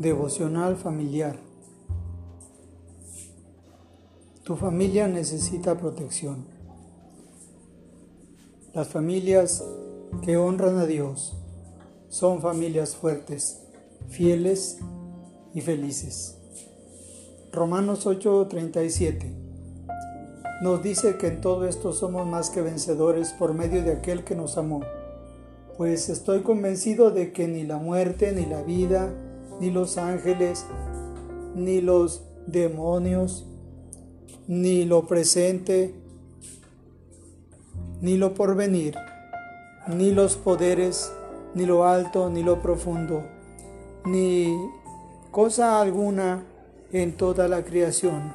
Devocional 0.00 0.76
familiar. 0.76 1.36
Tu 4.44 4.56
familia 4.56 5.08
necesita 5.08 5.76
protección. 5.76 6.46
Las 8.72 8.88
familias 8.88 9.62
que 10.22 10.38
honran 10.38 10.78
a 10.78 10.86
Dios 10.86 11.36
son 12.08 12.40
familias 12.40 12.96
fuertes, 12.96 13.60
fieles 14.08 14.78
y 15.52 15.60
felices. 15.60 16.38
Romanos 17.52 18.06
8:37 18.06 19.34
nos 20.62 20.82
dice 20.82 21.18
que 21.18 21.26
en 21.26 21.42
todo 21.42 21.66
esto 21.66 21.92
somos 21.92 22.26
más 22.26 22.48
que 22.48 22.62
vencedores 22.62 23.34
por 23.34 23.52
medio 23.52 23.82
de 23.82 23.92
aquel 23.92 24.24
que 24.24 24.34
nos 24.34 24.56
amó, 24.56 24.80
pues 25.76 26.08
estoy 26.08 26.40
convencido 26.40 27.10
de 27.10 27.34
que 27.34 27.48
ni 27.48 27.64
la 27.64 27.76
muerte, 27.76 28.32
ni 28.32 28.46
la 28.46 28.62
vida, 28.62 29.12
ni 29.60 29.70
los 29.70 29.98
ángeles, 29.98 30.66
ni 31.54 31.80
los 31.80 32.22
demonios, 32.46 33.46
ni 34.48 34.84
lo 34.84 35.06
presente, 35.06 35.94
ni 38.00 38.16
lo 38.16 38.34
porvenir, 38.34 38.96
ni 39.86 40.10
los 40.10 40.36
poderes, 40.36 41.12
ni 41.54 41.66
lo 41.66 41.86
alto, 41.86 42.30
ni 42.30 42.42
lo 42.42 42.60
profundo, 42.60 43.22
ni 44.06 44.56
cosa 45.30 45.80
alguna 45.80 46.44
en 46.92 47.16
toda 47.16 47.46
la 47.46 47.62
creación 47.62 48.32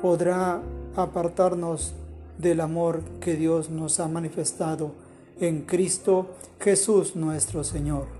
podrá 0.00 0.62
apartarnos 0.96 1.92
del 2.38 2.60
amor 2.60 3.02
que 3.20 3.36
Dios 3.36 3.68
nos 3.68 4.00
ha 4.00 4.08
manifestado 4.08 4.92
en 5.40 5.62
Cristo 5.62 6.26
Jesús 6.58 7.16
nuestro 7.16 7.64
Señor. 7.64 8.19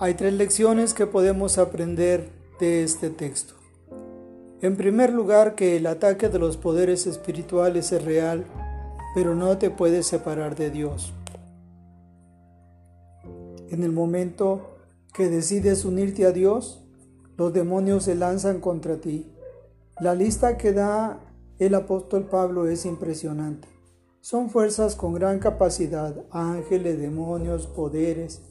Hay 0.00 0.14
tres 0.14 0.32
lecciones 0.34 0.94
que 0.94 1.08
podemos 1.08 1.58
aprender 1.58 2.30
de 2.60 2.84
este 2.84 3.10
texto. 3.10 3.54
En 4.60 4.76
primer 4.76 5.12
lugar, 5.12 5.56
que 5.56 5.76
el 5.76 5.88
ataque 5.88 6.28
de 6.28 6.38
los 6.38 6.56
poderes 6.56 7.08
espirituales 7.08 7.90
es 7.90 8.04
real, 8.04 8.44
pero 9.16 9.34
no 9.34 9.58
te 9.58 9.70
puedes 9.70 10.06
separar 10.06 10.54
de 10.54 10.70
Dios. 10.70 11.12
En 13.70 13.82
el 13.82 13.90
momento 13.90 14.76
que 15.12 15.28
decides 15.28 15.84
unirte 15.84 16.26
a 16.26 16.30
Dios, 16.30 16.84
los 17.36 17.52
demonios 17.52 18.04
se 18.04 18.14
lanzan 18.14 18.60
contra 18.60 19.00
ti. 19.00 19.32
La 19.98 20.14
lista 20.14 20.56
que 20.58 20.72
da 20.72 21.18
el 21.58 21.74
apóstol 21.74 22.28
Pablo 22.28 22.68
es 22.68 22.86
impresionante. 22.86 23.66
Son 24.20 24.48
fuerzas 24.48 24.94
con 24.94 25.14
gran 25.14 25.40
capacidad, 25.40 26.24
ángeles, 26.30 27.00
demonios, 27.00 27.66
poderes, 27.66 28.42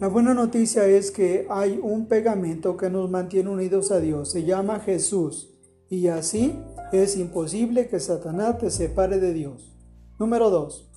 la 0.00 0.06
buena 0.06 0.32
noticia 0.32 0.86
es 0.86 1.10
que 1.10 1.46
hay 1.50 1.80
un 1.82 2.06
pegamento 2.06 2.76
que 2.76 2.88
nos 2.88 3.10
mantiene 3.10 3.50
unidos 3.50 3.90
a 3.90 3.98
Dios. 3.98 4.30
Se 4.30 4.44
llama 4.44 4.78
Jesús. 4.78 5.50
Y 5.90 6.06
así 6.06 6.56
es 6.92 7.16
imposible 7.16 7.88
que 7.88 7.98
Satanás 7.98 8.58
te 8.58 8.70
separe 8.70 9.18
de 9.18 9.32
Dios. 9.32 9.76
Número 10.20 10.50
2. 10.50 10.88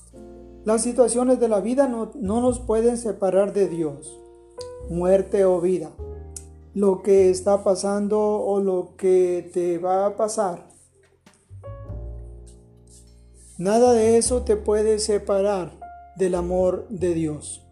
Las 0.66 0.84
situaciones 0.84 1.40
de 1.40 1.48
la 1.48 1.62
vida 1.62 1.88
no, 1.88 2.12
no 2.14 2.42
nos 2.42 2.60
pueden 2.60 2.98
separar 2.98 3.54
de 3.54 3.68
Dios. 3.68 4.20
Muerte 4.88 5.46
o 5.46 5.60
vida. 5.60 5.90
Lo 6.76 7.02
que 7.02 7.32
está 7.32 7.64
pasando 7.64 8.20
o 8.20 8.60
lo 8.60 8.96
que 8.98 9.50
te 9.52 9.80
va 9.80 10.06
a 10.06 10.16
pasar. 10.16 10.68
Nada 13.58 13.94
de 13.94 14.18
eso 14.18 14.44
te 14.44 14.58
puede 14.58 15.00
separar 15.00 15.72
del 16.18 16.36
amor 16.36 16.88
de 16.90 17.16
Dios. 17.16 17.66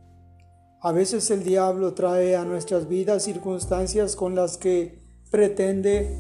A 0.82 0.94
veces 0.94 1.30
el 1.30 1.44
diablo 1.44 1.94
trae 1.94 2.38
a 2.38 2.46
nuestras 2.46 2.88
vidas 2.88 3.24
circunstancias 3.24 4.16
con 4.16 4.34
las 4.34 4.58
que 4.58 5.02
pretende 5.30 6.16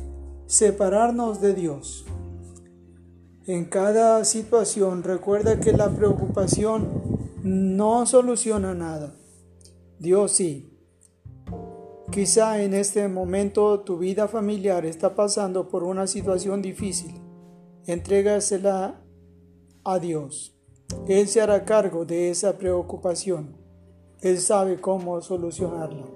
separarnos 0.47 1.39
de 1.39 1.53
Dios. 1.53 2.05
En 3.45 3.65
cada 3.65 4.25
situación 4.25 5.03
recuerda 5.03 5.61
que 5.61 5.71
la 5.71 5.89
preocupación 5.89 6.89
no 7.41 8.05
soluciona 8.05 8.73
nada. 8.73 9.15
Dios 9.97 10.33
sí. 10.33 10.69
Quizá 12.11 12.61
en 12.61 12.73
este 12.73 13.07
momento 13.07 13.79
tu 13.79 13.97
vida 13.97 14.27
familiar 14.27 14.85
está 14.85 15.15
pasando 15.15 15.69
por 15.69 15.83
una 15.83 16.05
situación 16.05 16.61
difícil. 16.61 17.13
Entrégasela 17.85 19.01
a 19.85 19.99
Dios. 19.99 20.53
Él 21.07 21.29
se 21.29 21.39
hará 21.39 21.63
cargo 21.63 22.03
de 22.03 22.29
esa 22.29 22.57
preocupación. 22.57 23.68
Él 24.21 24.39
sabe 24.39 24.81
cómo 24.81 25.21
solucionarlo. 25.21 26.07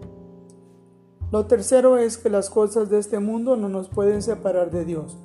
Lo 1.32 1.46
tercero 1.46 1.98
es 1.98 2.18
que 2.18 2.30
las 2.30 2.50
cosas 2.50 2.90
de 2.90 3.00
este 3.00 3.20
mundo 3.20 3.56
no 3.56 3.70
nos 3.70 3.88
pueden 3.88 4.22
separar 4.22 4.72
de 4.72 4.86
Dios. 4.86 5.18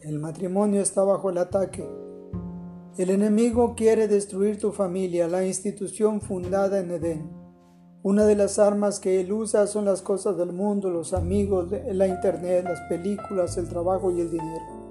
El 0.00 0.18
matrimonio 0.18 0.82
está 0.82 1.02
bajo 1.02 1.30
el 1.30 1.38
ataque. 1.38 1.88
El 2.98 3.08
enemigo 3.08 3.74
quiere 3.74 4.06
destruir 4.06 4.58
tu 4.58 4.70
familia, 4.70 5.28
la 5.28 5.46
institución 5.46 6.20
fundada 6.20 6.78
en 6.78 6.90
Edén. 6.90 7.30
Una 8.02 8.26
de 8.26 8.36
las 8.36 8.58
armas 8.58 9.00
que 9.00 9.20
él 9.20 9.32
usa 9.32 9.66
son 9.66 9.86
las 9.86 10.02
cosas 10.02 10.36
del 10.36 10.52
mundo, 10.52 10.90
los 10.90 11.14
amigos, 11.14 11.70
la 11.70 12.06
internet, 12.06 12.64
las 12.64 12.80
películas, 12.88 13.56
el 13.56 13.68
trabajo 13.68 14.10
y 14.10 14.20
el 14.20 14.30
dinero. 14.30 14.82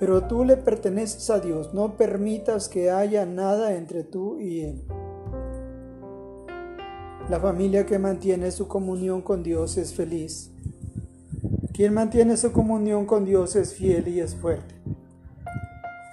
Pero 0.00 0.26
tú 0.26 0.44
le 0.44 0.56
perteneces 0.56 1.30
a 1.30 1.38
Dios, 1.38 1.72
no 1.74 1.96
permitas 1.96 2.68
que 2.68 2.90
haya 2.90 3.24
nada 3.24 3.76
entre 3.76 4.02
tú 4.02 4.40
y 4.40 4.62
Él. 4.62 4.82
La 7.28 7.40
familia 7.40 7.86
que 7.86 7.98
mantiene 7.98 8.50
su 8.50 8.68
comunión 8.68 9.22
con 9.22 9.42
Dios 9.42 9.76
es 9.76 9.94
feliz. 9.94 10.50
Quien 11.72 11.94
mantiene 11.94 12.36
su 12.36 12.52
comunión 12.52 13.06
con 13.06 13.24
Dios 13.24 13.56
es 13.56 13.74
fiel 13.74 14.08
y 14.08 14.20
es 14.20 14.34
fuerte. 14.34 14.74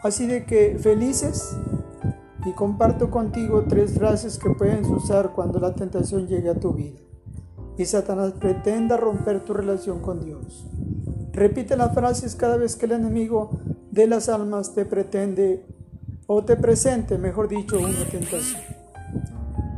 Así 0.03 0.27
de 0.27 0.45
que 0.45 0.77
felices 0.79 1.57
y 2.45 2.53
comparto 2.53 3.09
contigo 3.09 3.65
tres 3.67 3.93
frases 3.93 4.37
que 4.37 4.51
puedes 4.51 4.87
usar 4.87 5.33
cuando 5.33 5.59
la 5.59 5.75
tentación 5.75 6.27
llegue 6.27 6.49
a 6.49 6.59
tu 6.59 6.73
vida 6.73 6.99
y 7.79 7.85
Satanás 7.85 8.33
pretenda 8.33 8.97
romper 8.97 9.39
tu 9.45 9.53
relación 9.53 10.01
con 10.01 10.19
Dios. 10.23 10.67
Repite 11.31 11.77
las 11.77 11.93
frases 11.93 12.35
cada 12.35 12.57
vez 12.57 12.75
que 12.75 12.85
el 12.85 12.91
enemigo 12.91 13.51
de 13.89 14.05
las 14.05 14.27
almas 14.27 14.73
te 14.73 14.85
pretende 14.85 15.65
o 16.27 16.43
te 16.43 16.57
presente, 16.57 17.17
mejor 17.17 17.47
dicho, 17.47 17.79
una 17.79 18.05
tentación. 18.11 18.68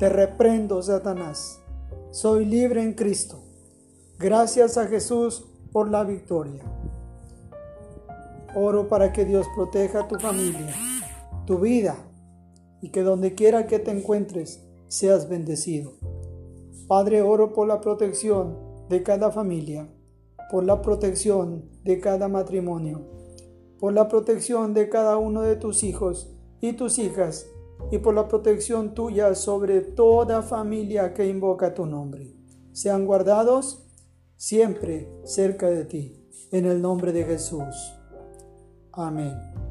Te 0.02 0.10
reprendo, 0.10 0.82
Satanás. 0.82 1.62
Soy 2.10 2.46
libre 2.46 2.82
en 2.82 2.94
Cristo. 2.94 3.38
Gracias 4.18 4.76
a 4.80 4.88
Jesús 4.88 5.46
por 5.72 5.92
la 5.92 6.04
victoria. 6.04 6.64
Oro 8.56 8.88
para 8.88 9.14
que 9.14 9.26
Dios 9.26 9.46
proteja 9.56 10.08
tu 10.08 10.16
familia, 10.16 10.74
tu 11.46 11.60
vida, 11.60 11.98
y 12.82 12.90
que 12.90 13.04
donde 13.04 13.36
quiera 13.36 13.68
que 13.68 13.78
te 13.78 13.92
encuentres 13.92 14.68
seas 14.88 15.30
bendecido. 15.30 15.92
Padre, 16.88 17.22
oro 17.22 17.54
por 17.54 17.68
la 17.68 17.80
protección 17.80 18.58
de 18.90 19.04
cada 19.04 19.30
familia, 19.30 19.88
por 20.50 20.64
la 20.64 20.82
protección 20.82 21.70
de 21.84 22.00
cada 22.00 22.28
matrimonio, 22.28 23.02
por 23.80 23.94
la 23.94 24.08
protección 24.08 24.74
de 24.74 24.90
cada 24.90 25.18
uno 25.18 25.44
de 25.44 25.58
tus 25.58 25.84
hijos 25.84 26.34
y 26.60 26.74
tus 26.74 26.98
hijas 26.98 27.46
y 27.90 27.98
por 27.98 28.14
la 28.14 28.28
protección 28.28 28.94
tuya 28.94 29.34
sobre 29.36 29.82
toda 29.82 30.42
familia 30.42 31.14
que 31.14 31.28
invoca 31.28 31.74
tu 31.74 31.86
nombre. 31.86 32.36
Sean 32.72 33.06
guardados 33.06 33.84
siempre 34.36 35.12
cerca 35.24 35.70
de 35.70 35.86
ti, 35.86 36.30
en 36.52 36.66
el 36.66 36.82
nombre 36.82 37.12
de 37.12 37.24
Jesús. 37.24 37.94
Amén. 38.92 39.71